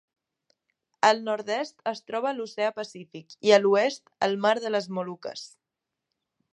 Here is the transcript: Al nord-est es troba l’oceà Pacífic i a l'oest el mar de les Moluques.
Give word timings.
Al 1.09 1.21
nord-est 1.27 1.85
es 1.91 2.01
troba 2.09 2.33
l’oceà 2.39 2.73
Pacífic 2.79 3.39
i 3.51 3.55
a 3.59 3.63
l'oest 3.63 4.05
el 4.29 4.37
mar 4.47 4.57
de 4.67 4.77
les 4.79 4.93
Moluques. 4.99 5.49